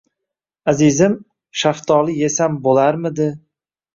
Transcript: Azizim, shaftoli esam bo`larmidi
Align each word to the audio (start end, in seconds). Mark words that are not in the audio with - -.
Azizim, 0.71 1.17
shaftoli 1.63 2.17
esam 2.31 2.57
bo`larmidi 2.65 3.29